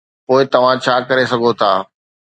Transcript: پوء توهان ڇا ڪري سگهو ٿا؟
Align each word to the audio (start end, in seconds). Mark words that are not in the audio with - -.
پوء 0.27 0.39
توهان 0.53 0.75
ڇا 0.85 0.95
ڪري 1.09 1.25
سگهو 1.31 1.51
ٿا؟ 1.59 1.71